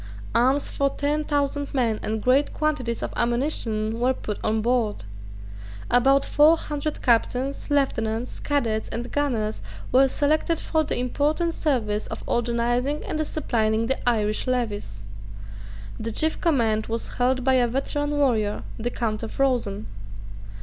[0.33, 5.03] Arms for ten thousand men and great quantities of ammunition were put on board.
[5.91, 9.61] About four hundred captains, lieutenants, cadets and gunners
[9.91, 15.03] were selected for the important service of organizing and disciplining the Irish levies.
[15.99, 19.85] The chief command was held by a veteran warrior, the Count of Rosen.